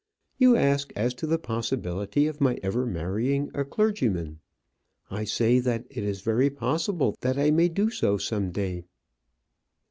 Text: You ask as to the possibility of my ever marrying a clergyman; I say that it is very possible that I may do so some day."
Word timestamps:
You 0.39 0.55
ask 0.55 0.91
as 0.95 1.13
to 1.13 1.27
the 1.27 1.37
possibility 1.37 2.25
of 2.25 2.41
my 2.41 2.57
ever 2.63 2.87
marrying 2.87 3.51
a 3.53 3.63
clergyman; 3.63 4.39
I 5.11 5.25
say 5.25 5.59
that 5.59 5.85
it 5.91 6.03
is 6.03 6.21
very 6.21 6.49
possible 6.49 7.15
that 7.21 7.37
I 7.37 7.51
may 7.51 7.69
do 7.69 7.91
so 7.91 8.17
some 8.17 8.49
day." 8.49 8.85